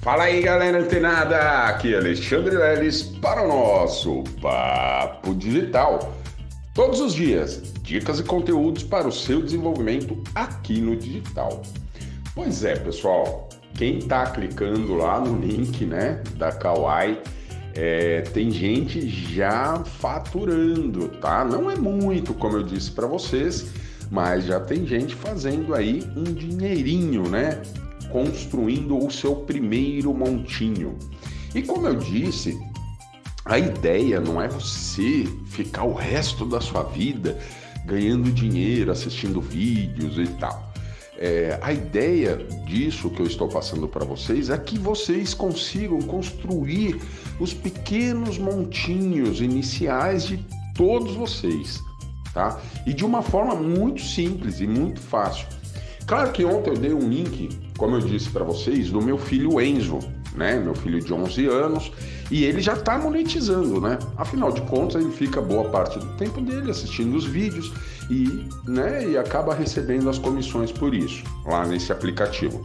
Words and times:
Fala 0.00 0.24
aí, 0.24 0.40
galera 0.40 0.80
antenada! 0.80 1.38
Aqui 1.66 1.92
é 1.92 1.98
Alexandre 1.98 2.56
Leles 2.56 3.02
para 3.02 3.44
o 3.44 3.48
nosso 3.48 4.24
Papo 4.40 5.34
Digital. 5.34 6.16
Todos 6.72 7.00
os 7.00 7.12
dias, 7.12 7.62
dicas 7.82 8.18
e 8.18 8.24
conteúdos 8.24 8.82
para 8.82 9.06
o 9.06 9.12
seu 9.12 9.42
desenvolvimento 9.42 10.16
aqui 10.34 10.80
no 10.80 10.96
digital. 10.96 11.60
Pois 12.34 12.64
é, 12.64 12.76
pessoal, 12.76 13.50
quem 13.74 13.98
está 13.98 14.24
clicando 14.24 14.94
lá 14.94 15.20
no 15.20 15.38
link, 15.38 15.84
né, 15.84 16.22
da 16.36 16.50
Kawaii, 16.50 17.18
é, 17.74 18.22
tem 18.22 18.50
gente 18.50 19.06
já 19.06 19.84
faturando, 19.84 21.08
tá? 21.08 21.44
Não 21.44 21.70
é 21.70 21.76
muito, 21.76 22.32
como 22.32 22.56
eu 22.56 22.62
disse 22.62 22.90
para 22.90 23.06
vocês, 23.06 23.66
mas 24.10 24.46
já 24.46 24.58
tem 24.60 24.86
gente 24.86 25.14
fazendo 25.14 25.74
aí 25.74 26.02
um 26.16 26.24
dinheirinho, 26.24 27.28
né? 27.28 27.60
Construindo 28.10 28.98
o 28.98 29.10
seu 29.10 29.36
primeiro 29.36 30.12
montinho. 30.12 30.96
E 31.54 31.62
como 31.62 31.86
eu 31.86 31.96
disse, 31.96 32.58
a 33.44 33.58
ideia 33.58 34.20
não 34.20 34.40
é 34.40 34.48
você 34.48 35.24
ficar 35.46 35.84
o 35.84 35.94
resto 35.94 36.44
da 36.44 36.60
sua 36.60 36.82
vida 36.82 37.38
ganhando 37.84 38.30
dinheiro, 38.30 38.92
assistindo 38.92 39.40
vídeos 39.40 40.18
e 40.18 40.26
tal. 40.34 40.70
É, 41.18 41.58
a 41.60 41.72
ideia 41.72 42.36
disso 42.64 43.10
que 43.10 43.20
eu 43.20 43.26
estou 43.26 43.46
passando 43.46 43.86
para 43.86 44.04
vocês 44.04 44.48
é 44.48 44.56
que 44.56 44.78
vocês 44.78 45.34
consigam 45.34 46.00
construir 46.00 46.98
os 47.38 47.52
pequenos 47.52 48.38
montinhos 48.38 49.40
iniciais 49.40 50.26
de 50.26 50.42
todos 50.74 51.14
vocês, 51.14 51.78
tá? 52.32 52.58
E 52.86 52.94
de 52.94 53.04
uma 53.04 53.20
forma 53.20 53.54
muito 53.54 54.00
simples 54.00 54.60
e 54.60 54.66
muito 54.66 54.98
fácil. 54.98 55.46
Claro 56.10 56.32
que 56.32 56.44
ontem 56.44 56.70
eu 56.70 56.76
dei 56.76 56.92
um 56.92 57.08
link, 57.08 57.56
como 57.78 57.94
eu 57.94 58.00
disse 58.00 58.28
para 58.30 58.42
vocês, 58.42 58.90
do 58.90 59.00
meu 59.00 59.16
filho 59.16 59.60
Enzo, 59.60 60.00
né? 60.34 60.58
Meu 60.58 60.74
filho 60.74 60.98
de 60.98 61.14
11 61.14 61.46
anos, 61.46 61.92
e 62.32 62.42
ele 62.42 62.60
já 62.60 62.72
está 62.72 62.98
monetizando, 62.98 63.80
né? 63.80 63.96
Afinal 64.16 64.50
de 64.50 64.60
contas, 64.62 65.00
ele 65.00 65.12
fica 65.12 65.40
boa 65.40 65.70
parte 65.70 66.00
do 66.00 66.06
tempo 66.16 66.40
dele 66.40 66.68
assistindo 66.68 67.14
os 67.14 67.24
vídeos 67.24 67.72
e, 68.10 68.44
né, 68.66 69.08
e 69.08 69.16
acaba 69.16 69.54
recebendo 69.54 70.10
as 70.10 70.18
comissões 70.18 70.72
por 70.72 70.92
isso, 70.96 71.22
lá 71.46 71.64
nesse 71.64 71.92
aplicativo. 71.92 72.60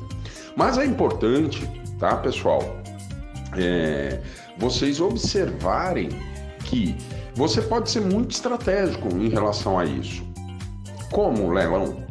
Mas 0.56 0.80
é 0.80 0.86
importante, 0.86 1.70
tá, 2.00 2.18
pessoal? 2.18 2.64
É, 3.56 4.22
vocês 4.58 5.00
observarem 5.00 6.10
que 6.64 6.96
você 7.36 7.62
pode 7.62 7.92
ser 7.92 8.02
muito 8.02 8.32
estratégico 8.32 9.08
em 9.10 9.30
relação 9.30 9.78
a 9.78 9.86
isso. 9.86 10.24
Como, 11.12 11.52
Leilão? 11.52 12.05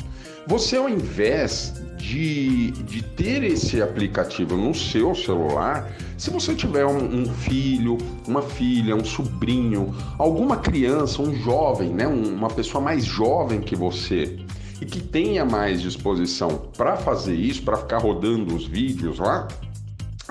Você, 0.46 0.76
ao 0.76 0.90
invés 0.90 1.72
de, 1.96 2.70
de 2.72 3.02
ter 3.02 3.42
esse 3.42 3.80
aplicativo 3.80 4.56
no 4.56 4.74
seu 4.74 5.14
celular, 5.14 5.90
se 6.18 6.28
você 6.28 6.54
tiver 6.54 6.84
um, 6.84 7.22
um, 7.22 7.26
filho, 7.26 7.96
uma 8.28 8.42
filha, 8.42 8.94
um 8.94 9.04
sobrinho, 9.04 9.94
alguma 10.18 10.58
criança, 10.58 11.22
um 11.22 11.34
jovem, 11.34 11.94
né, 11.94 12.06
uma 12.06 12.50
pessoa 12.50 12.84
mais 12.84 13.06
jovem 13.06 13.60
que 13.60 13.74
você 13.74 14.38
e 14.82 14.84
que 14.84 15.00
tenha 15.00 15.46
mais 15.46 15.80
disposição 15.80 16.68
para 16.76 16.96
fazer 16.96 17.34
isso, 17.34 17.62
para 17.62 17.78
ficar 17.78 17.98
rodando 17.98 18.54
os 18.54 18.66
vídeos 18.66 19.18
lá 19.18 19.48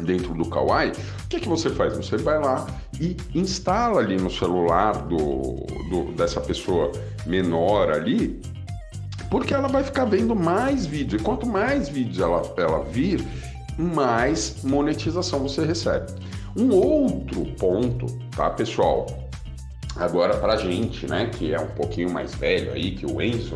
dentro 0.03 0.33
do 0.36 0.45
Kawaii, 0.48 0.92
o 0.92 1.27
que, 1.27 1.39
que 1.39 1.50
você 1.50 1.72
faz? 1.72 1.98
Você 1.98 2.17
vai 2.17 2.39
lá 2.39 2.67
e 3.00 3.17
instala 3.33 4.00
ali 4.00 4.17
no 4.17 4.30
celular 4.30 4.94
do, 5.08 5.66
do 5.89 6.11
dessa 6.16 6.39
pessoa 6.39 6.92
menor 7.25 7.92
ali 7.92 8.42
porque 9.34 9.52
ela 9.52 9.67
vai 9.67 9.84
ficar 9.84 10.06
vendo 10.06 10.36
mais 10.36 10.86
vídeos. 10.86 11.20
E 11.20 11.26
quanto 11.26 11.48
mais 11.48 11.89
vídeos 11.89 12.20
ela, 12.20 12.53
ela 12.56 12.84
vir, 12.84 13.26
mais 13.80 14.58
monetização 14.64 15.39
você 15.39 15.66
recebe. 15.66 16.06
Um 16.56 16.70
outro 16.70 17.44
ponto, 17.58 18.06
tá, 18.36 18.52
pessoal? 18.52 19.08
Agora 19.95 20.38
pra 20.38 20.56
gente, 20.58 21.08
né, 21.08 21.31
que 21.34 21.52
é 21.52 21.59
um 21.59 21.70
pouquinho 21.70 22.11
mais 22.11 22.36
velho 22.36 22.73
aí 22.73 22.92
que 22.92 23.08
o 23.08 23.20
Enzo, 23.20 23.55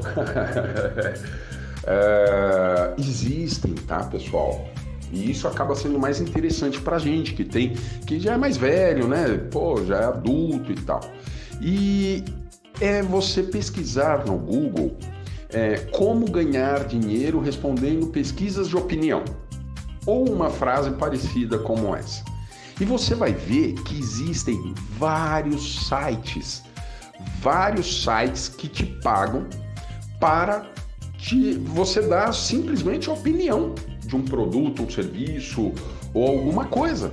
é, 1.85 2.93
existem, 2.97 3.75
tá, 3.75 3.99
pessoal? 3.99 4.67
E 5.11 5.29
isso 5.29 5.47
acaba 5.47 5.75
sendo 5.75 5.99
mais 5.99 6.19
interessante 6.19 6.81
pra 6.81 6.97
gente, 6.97 7.35
que 7.35 7.45
tem, 7.45 7.75
que 8.07 8.19
já 8.19 8.33
é 8.33 8.37
mais 8.37 8.57
velho, 8.57 9.07
né? 9.07 9.37
Pô, 9.51 9.85
já 9.85 9.97
é 9.97 10.05
adulto 10.05 10.71
e 10.71 10.75
tal. 10.75 11.01
E 11.61 12.23
é 12.81 13.03
você 13.03 13.43
pesquisar 13.43 14.25
no 14.25 14.39
Google 14.39 14.97
é, 15.49 15.77
como 15.91 16.29
ganhar 16.29 16.85
dinheiro 16.85 17.39
respondendo 17.39 18.07
pesquisas 18.07 18.67
de 18.69 18.75
opinião, 18.75 19.23
ou 20.05 20.29
uma 20.29 20.49
frase 20.49 20.91
parecida 20.91 21.57
como 21.59 21.95
essa. 21.95 22.23
E 22.79 22.85
você 22.85 23.15
vai 23.15 23.33
ver 23.33 23.73
que 23.83 23.97
existem 23.97 24.73
vários 24.97 25.87
sites, 25.87 26.63
vários 27.41 28.03
sites 28.03 28.47
que 28.47 28.67
te 28.67 28.85
pagam 29.01 29.47
para 30.19 30.71
te, 31.17 31.53
você 31.53 32.01
dar 32.01 32.33
simplesmente 32.33 33.09
opinião 33.09 33.73
de 34.05 34.15
um 34.15 34.23
produto, 34.23 34.83
um 34.83 34.89
serviço 34.89 35.73
ou 36.13 36.27
alguma 36.27 36.65
coisa. 36.65 37.11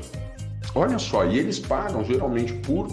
Olha 0.74 0.98
só, 0.98 1.24
e 1.24 1.38
eles 1.38 1.58
pagam 1.58 2.04
geralmente 2.04 2.52
por 2.54 2.88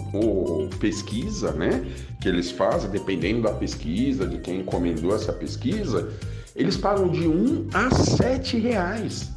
pesquisa, 0.78 1.52
né? 1.52 1.84
Que 2.20 2.28
eles 2.28 2.50
fazem, 2.50 2.90
dependendo 2.90 3.42
da 3.42 3.52
pesquisa, 3.52 4.26
de 4.26 4.38
quem 4.38 4.60
encomendou 4.60 5.14
essa 5.14 5.32
pesquisa, 5.32 6.12
eles 6.54 6.76
pagam 6.76 7.08
de 7.08 7.26
1 7.26 7.68
a 7.74 7.90
7 7.90 8.58
reais. 8.58 9.32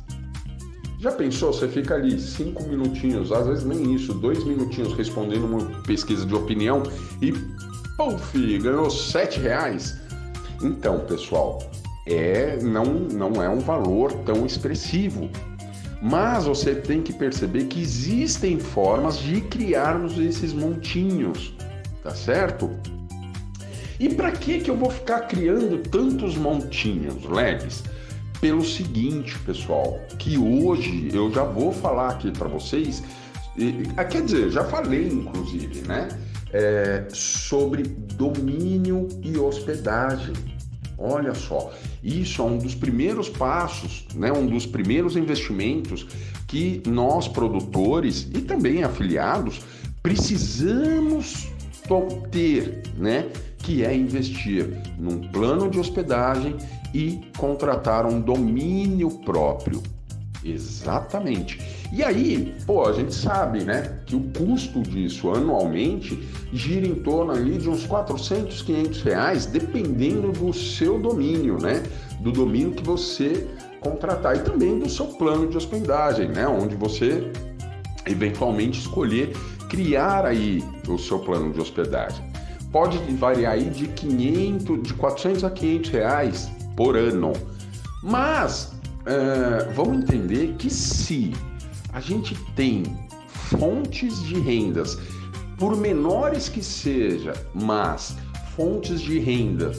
Já 1.05 1.11
pensou? 1.11 1.53
Você 1.53 1.67
fica 1.67 1.93
ali 1.93 2.19
cinco 2.19 2.63
minutinhos, 2.63 3.31
às 3.31 3.45
vezes 3.45 3.63
nem 3.63 3.93
isso, 3.93 4.13
dois 4.13 4.43
minutinhos 4.43 4.93
respondendo 4.93 5.45
uma 5.45 5.63
pesquisa 5.83 6.25
de 6.25 6.33
opinião 6.33 6.81
e, 7.21 7.31
puf, 7.95 8.57
ganhou 8.59 8.89
sete 8.89 9.39
reais. 9.39 9.99
Então, 10.63 10.99
pessoal, 11.01 11.61
é 12.07 12.57
não, 12.61 12.85
não 12.85 13.43
é 13.43 13.47
um 13.47 13.59
valor 13.59 14.11
tão 14.25 14.47
expressivo. 14.47 15.29
Mas 16.07 16.45
você 16.45 16.75
tem 16.75 17.01
que 17.01 17.11
perceber 17.11 17.65
que 17.65 17.81
existem 17.81 18.59
formas 18.59 19.17
de 19.17 19.41
criarmos 19.41 20.19
esses 20.19 20.53
montinhos, 20.53 21.55
tá 22.03 22.11
certo? 22.13 22.69
E 23.99 24.13
para 24.13 24.31
que 24.31 24.59
que 24.59 24.69
eu 24.69 24.77
vou 24.77 24.91
ficar 24.91 25.21
criando 25.21 25.79
tantos 25.89 26.37
montinhos 26.37 27.23
leves? 27.25 27.83
Pelo 28.39 28.63
seguinte, 28.63 29.35
pessoal, 29.39 29.99
que 30.19 30.37
hoje 30.37 31.09
eu 31.11 31.33
já 31.33 31.43
vou 31.43 31.71
falar 31.71 32.09
aqui 32.09 32.29
para 32.29 32.47
vocês, 32.47 33.01
ah, 33.97 34.03
quer 34.03 34.25
dizer, 34.25 34.51
já 34.51 34.63
falei 34.63 35.07
inclusive, 35.07 35.87
né? 35.87 36.07
É, 36.53 37.07
sobre 37.09 37.81
domínio 37.81 39.07
e 39.23 39.35
hospedagem. 39.39 40.35
Olha 40.97 41.33
só, 41.33 41.73
isso 42.03 42.41
é 42.41 42.45
um 42.45 42.57
dos 42.57 42.73
primeiros 42.73 43.29
passos, 43.29 44.05
né, 44.15 44.31
um 44.31 44.45
dos 44.47 44.65
primeiros 44.65 45.17
investimentos 45.17 46.07
que 46.47 46.81
nós 46.87 47.27
produtores 47.27 48.29
e 48.33 48.41
também 48.41 48.83
afiliados 48.83 49.61
precisamos 50.01 51.47
ter, 52.31 52.83
né, 52.97 53.27
que 53.59 53.83
é 53.83 53.95
investir 53.95 54.81
num 54.97 55.27
plano 55.29 55.69
de 55.69 55.79
hospedagem 55.79 56.55
e 56.93 57.21
contratar 57.37 58.05
um 58.05 58.21
domínio 58.21 59.09
próprio. 59.19 59.81
Exatamente. 60.43 61.59
E 61.91 62.03
aí, 62.03 62.55
pô, 62.65 62.87
a 62.87 62.93
gente 62.93 63.13
sabe, 63.13 63.63
né, 63.63 63.99
que 64.05 64.15
o 64.15 64.21
custo 64.37 64.81
disso 64.81 65.29
anualmente 65.31 66.27
gira 66.51 66.85
em 66.85 66.95
torno 66.95 67.31
ali 67.31 67.57
de 67.57 67.69
uns 67.69 67.85
400, 67.85 68.61
500 68.63 69.01
reais, 69.03 69.45
dependendo 69.45 70.31
do 70.31 70.51
seu 70.51 70.99
domínio, 70.99 71.57
né, 71.61 71.83
do 72.19 72.31
domínio 72.31 72.71
que 72.71 72.83
você 72.83 73.47
contratar 73.79 74.35
e 74.35 74.39
também 74.39 74.79
do 74.79 74.89
seu 74.89 75.05
plano 75.05 75.47
de 75.47 75.55
hospedagem, 75.55 76.29
né, 76.29 76.47
onde 76.47 76.75
você 76.75 77.31
eventualmente 78.07 78.79
escolher 78.79 79.35
criar 79.69 80.25
aí 80.25 80.63
o 80.87 80.97
seu 80.97 81.19
plano 81.19 81.51
de 81.53 81.59
hospedagem. 81.59 82.23
Pode 82.71 82.97
variar 83.13 83.53
aí 83.53 83.69
de 83.69 83.87
500, 83.87 84.83
de 84.83 84.93
400 84.95 85.43
a 85.43 85.49
500 85.49 85.89
reais 85.91 86.51
por 86.75 86.97
ano. 86.97 87.31
Mas 88.03 88.73
uh, 89.01 89.73
vamos 89.73 90.03
entender 90.03 90.55
que 90.57 90.69
se 90.69 91.33
a 91.95 92.01
gente 92.01 92.35
tem 92.57 92.83
fontes 93.57 94.21
de 94.21 94.37
rendas, 94.37 94.99
por 95.57 95.77
menores 95.77 96.49
que 96.49 96.61
seja, 96.61 97.31
mas 97.53 98.17
fontes 98.53 98.99
de 98.99 99.17
renda 99.17 99.71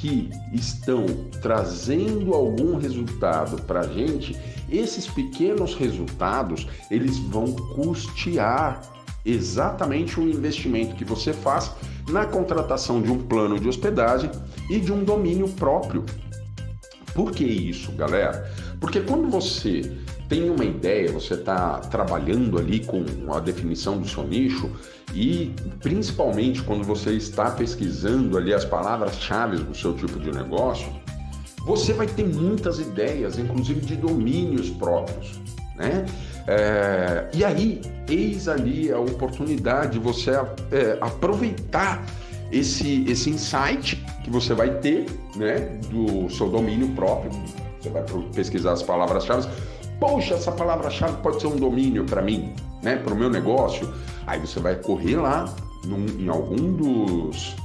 que 0.00 0.30
estão 0.50 1.04
trazendo 1.42 2.32
algum 2.32 2.78
resultado 2.78 3.60
para 3.64 3.80
a 3.80 3.86
gente, 3.86 4.34
esses 4.70 5.06
pequenos 5.06 5.74
resultados 5.74 6.66
eles 6.90 7.18
vão 7.18 7.52
custear 7.52 8.80
exatamente 9.22 10.18
o 10.18 10.26
investimento 10.26 10.96
que 10.96 11.04
você 11.04 11.34
faz 11.34 11.70
na 12.08 12.24
contratação 12.24 13.02
de 13.02 13.12
um 13.12 13.18
plano 13.18 13.60
de 13.60 13.68
hospedagem 13.68 14.30
e 14.70 14.80
de 14.80 14.90
um 14.90 15.04
domínio 15.04 15.50
próprio. 15.50 16.06
Por 17.14 17.30
que 17.30 17.44
isso, 17.44 17.92
galera? 17.92 18.50
Porque 18.80 19.00
quando 19.00 19.28
você 19.28 19.98
tem 20.28 20.50
uma 20.50 20.64
ideia, 20.64 21.10
você 21.10 21.34
está 21.34 21.78
trabalhando 21.78 22.58
ali 22.58 22.80
com 22.80 23.04
a 23.32 23.40
definição 23.40 23.98
do 23.98 24.06
seu 24.06 24.24
nicho 24.26 24.70
e 25.14 25.54
principalmente 25.80 26.62
quando 26.62 26.84
você 26.84 27.12
está 27.12 27.50
pesquisando 27.50 28.36
ali 28.36 28.52
as 28.52 28.64
palavras-chave 28.64 29.56
do 29.56 29.74
seu 29.74 29.94
tipo 29.94 30.18
de 30.18 30.30
negócio, 30.30 30.88
você 31.64 31.92
vai 31.92 32.06
ter 32.06 32.26
muitas 32.26 32.78
ideias, 32.78 33.38
inclusive 33.38 33.80
de 33.80 33.96
domínios 33.96 34.70
próprios, 34.70 35.40
né? 35.76 36.04
É, 36.46 37.28
e 37.34 37.44
aí, 37.44 37.80
eis 38.08 38.48
ali 38.48 38.90
a 38.90 38.98
oportunidade 38.98 39.92
de 39.92 39.98
você 39.98 40.30
é, 40.30 40.96
aproveitar 40.98 42.02
esse, 42.50 43.04
esse 43.06 43.28
insight 43.28 44.02
que 44.24 44.30
você 44.30 44.54
vai 44.54 44.70
ter 44.78 45.06
né, 45.36 45.78
do 45.90 46.30
seu 46.30 46.48
domínio 46.48 46.88
próprio. 46.94 47.30
Você 47.78 47.90
vai 47.90 48.02
pesquisar 48.34 48.72
as 48.72 48.82
palavras-chave. 48.82 49.46
Poxa, 50.00 50.34
essa 50.34 50.52
palavra-chave 50.52 51.16
pode 51.22 51.40
ser 51.40 51.48
um 51.48 51.56
domínio 51.56 52.04
para 52.04 52.22
mim, 52.22 52.52
né, 52.82 52.96
para 52.96 53.12
o 53.12 53.16
meu 53.16 53.28
negócio. 53.28 53.92
Aí 54.26 54.38
você 54.38 54.60
vai 54.60 54.76
correr 54.76 55.16
lá 55.16 55.52
num, 55.84 56.06
em 56.18 56.28
algum 56.28 56.72
dos 56.72 57.56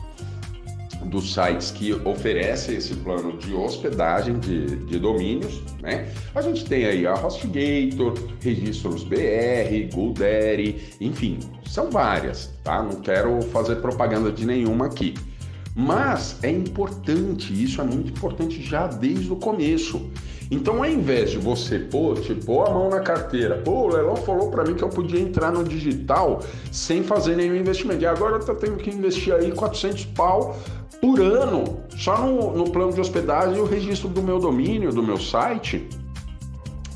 dos 1.05 1.33
sites 1.33 1.71
que 1.71 1.93
oferecem 2.05 2.75
esse 2.75 2.95
plano 2.95 3.37
de 3.37 3.53
hospedagem 3.53 4.39
de, 4.39 4.77
de 4.85 4.99
domínios, 4.99 5.61
né? 5.81 6.11
A 6.33 6.41
gente 6.41 6.65
tem 6.65 6.85
aí 6.85 7.05
a 7.05 7.13
HostGator, 7.13 8.13
Registros 8.41 9.03
BR, 9.03 9.93
GoDaddy, 9.93 10.95
enfim, 11.01 11.39
são 11.65 11.89
várias, 11.89 12.53
tá? 12.63 12.81
Não 12.81 13.01
quero 13.01 13.41
fazer 13.43 13.75
propaganda 13.77 14.31
de 14.31 14.45
nenhuma 14.45 14.85
aqui. 14.85 15.13
Mas 15.75 16.37
é 16.43 16.49
importante, 16.49 17.51
isso 17.51 17.81
é 17.81 17.83
muito 17.83 18.11
importante 18.11 18.61
já 18.61 18.87
desde 18.87 19.31
o 19.31 19.35
começo. 19.35 20.09
Então, 20.53 20.83
ao 20.83 20.85
invés 20.85 21.31
de 21.31 21.39
você, 21.39 21.79
pô, 21.79 22.13
tipo, 22.13 22.45
pôr 22.45 22.67
a 22.67 22.69
mão 22.69 22.87
na 22.87 22.99
carteira, 22.99 23.57
pô, 23.57 23.85
o 23.85 23.87
Leilão 23.87 24.15
falou 24.15 24.51
para 24.51 24.63
mim 24.63 24.75
que 24.75 24.83
eu 24.83 24.89
podia 24.89 25.19
entrar 25.19 25.51
no 25.51 25.63
digital 25.63 26.41
sem 26.71 27.03
fazer 27.03 27.35
nenhum 27.35 27.55
investimento. 27.55 28.03
E 28.03 28.05
agora 28.05 28.35
eu 28.35 28.39
tô 28.39 28.53
tendo 28.53 28.77
que 28.77 28.91
investir 28.91 29.33
aí 29.33 29.51
400 29.51 30.05
pau 30.05 30.55
por 31.01 31.19
ano 31.19 31.79
só 31.97 32.19
no, 32.19 32.55
no 32.55 32.69
plano 32.69 32.93
de 32.93 33.01
hospedagem 33.01 33.57
e 33.57 33.59
o 33.59 33.65
registro 33.65 34.07
do 34.07 34.21
meu 34.21 34.37
domínio, 34.37 34.91
do 34.91 35.01
meu 35.01 35.17
site. 35.17 35.89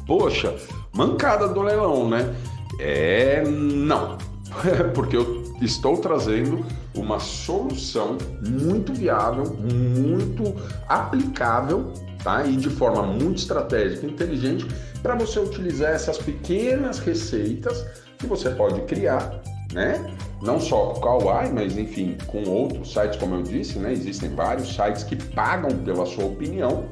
Poxa, 0.05 0.55
mancada 0.95 1.47
do 1.47 1.61
leilão, 1.63 2.07
né? 2.07 2.35
É, 2.79 3.43
não. 3.43 4.19
Porque 4.93 5.17
eu 5.17 5.43
estou 5.63 5.97
trazendo 5.97 6.63
uma 6.93 7.19
solução 7.19 8.19
muito 8.47 8.93
viável, 8.93 9.45
muito 9.45 10.55
aplicável, 10.87 11.91
tá? 12.27 12.45
E 12.45 12.57
de 12.57 12.69
forma 12.69 13.03
muito 13.03 13.37
estratégica 13.37 14.05
e 14.05 14.09
inteligente 14.09 14.67
para 15.01 15.15
você 15.15 15.39
utilizar 15.39 15.91
essas 15.93 16.17
pequenas 16.17 16.99
receitas 16.99 17.85
que 18.17 18.27
você 18.27 18.49
pode 18.49 18.81
criar, 18.81 19.41
né? 19.71 20.13
Não 20.41 20.59
só 20.59 20.87
com 20.87 20.99
o 20.99 21.01
Kawaii, 21.01 21.53
mas 21.53 21.77
enfim, 21.77 22.17
com 22.27 22.43
outros 22.43 22.91
sites, 22.91 23.17
como 23.17 23.35
eu 23.35 23.43
disse, 23.43 23.79
né? 23.79 23.93
Existem 23.93 24.29
vários 24.35 24.75
sites 24.75 25.03
que 25.03 25.15
pagam 25.15 25.71
pela 25.85 26.05
sua 26.05 26.25
opinião, 26.25 26.89